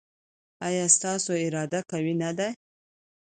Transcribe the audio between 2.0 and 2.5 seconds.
نه ده؟